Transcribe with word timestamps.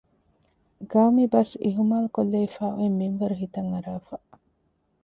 ޤައުމީ 0.91 1.23
ބަސް 1.33 1.53
އިހުމާލުކޮށްލެވިފައި 1.63 2.75
އޮތް 2.77 2.97
މިންވަރު 2.99 3.35
ހިތަށް 3.41 3.71
އަރައިފަ 3.73 4.15